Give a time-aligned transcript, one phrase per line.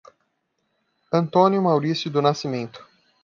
[1.13, 2.83] Antônio Mauricio do Nascimento